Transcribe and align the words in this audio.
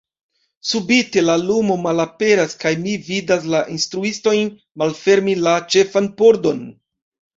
Subite 0.67 1.21
la 1.25 1.35
lumo 1.41 1.75
malaperas, 1.81 2.57
kaj 2.63 2.71
mi 2.85 2.95
vidas 3.09 3.45
la 3.57 3.61
instruiston 3.75 4.43
malfermi 4.85 5.37
la 5.49 5.55
ĉefan 5.75 6.09
pordon... 6.23 6.65